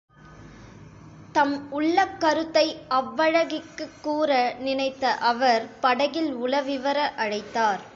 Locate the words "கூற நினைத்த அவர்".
4.01-5.67